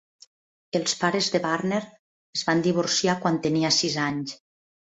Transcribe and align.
Els 0.79 0.95
pares 1.01 1.27
de 1.35 1.41
Warner 1.43 1.81
es 2.39 2.43
van 2.49 2.65
divorciar 2.69 3.17
quan 3.27 3.41
tenia 3.47 3.75
sis 3.81 4.03
anys. 4.11 4.39